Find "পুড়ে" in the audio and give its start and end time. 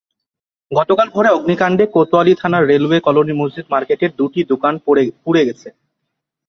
5.25-5.41